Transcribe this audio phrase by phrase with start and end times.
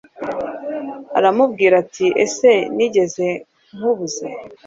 [1.17, 3.27] aramubwira ati ese nigeze
[3.75, 4.25] nkubuza